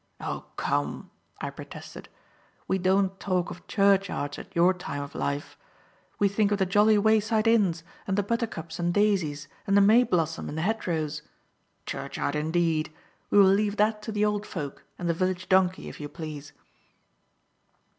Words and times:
"Oh, 0.19 0.45
come!" 0.55 1.11
I 1.41 1.51
protested, 1.51 2.09
"we 2.67 2.79
don't 2.79 3.19
talk 3.19 3.51
of 3.51 3.67
churchyards 3.67 4.39
at 4.39 4.55
your 4.55 4.73
time 4.73 5.03
of 5.03 5.13
life. 5.13 5.59
We 6.17 6.27
think 6.27 6.51
of 6.51 6.57
the 6.57 6.65
jolly 6.65 6.97
wayside 6.97 7.45
inns 7.45 7.83
and 8.07 8.17
the 8.17 8.23
buttercups 8.23 8.79
and 8.79 8.91
daisies 8.95 9.47
and 9.67 9.77
the 9.77 9.79
may 9.81 10.01
blossom 10.03 10.49
in 10.49 10.55
the 10.55 10.63
hedgerows. 10.63 11.21
Churchyard 11.85 12.35
indeed! 12.35 12.91
We 13.29 13.37
will 13.37 13.45
leave 13.53 13.77
that 13.77 14.01
to 14.01 14.11
the 14.11 14.25
old 14.25 14.47
folk 14.47 14.83
and 14.97 15.07
the 15.07 15.13
village 15.13 15.47
donkey, 15.47 15.87
if 15.87 15.99
you 15.99 16.09
please." 16.09 16.51